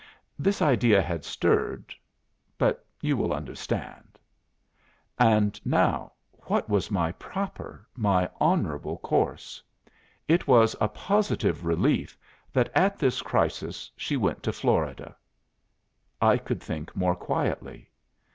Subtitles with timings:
[0.39, 1.93] This idea had stirred
[2.57, 4.17] but you will understand.
[5.19, 6.13] And now,
[6.47, 9.61] what was my proper, my honourable course?
[10.27, 12.17] It was a positive relief
[12.51, 15.15] that at this crisis she went to Florida.
[16.19, 17.91] I could think more quietly.